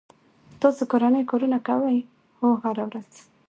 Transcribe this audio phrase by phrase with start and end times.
[0.61, 1.97] تاسو کورنی کارونه کوئ؟
[2.39, 3.09] هو، هره ورځ